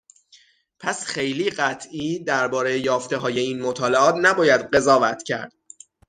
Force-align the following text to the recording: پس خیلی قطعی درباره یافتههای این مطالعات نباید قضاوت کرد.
پس 0.79 1.05
خیلی 1.05 1.49
قطعی 1.49 2.23
درباره 2.23 2.79
یافتههای 2.79 3.39
این 3.39 3.61
مطالعات 3.61 4.15
نباید 4.21 4.61
قضاوت 4.61 5.23
کرد. 5.23 5.53